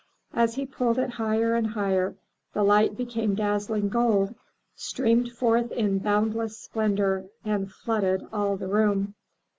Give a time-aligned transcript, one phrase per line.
[0.33, 2.15] As he pulled it higher and higher,
[2.53, 4.33] the light became dazzling gold,
[4.75, 9.13] streamed forth in boundless splendor and flooded all the room.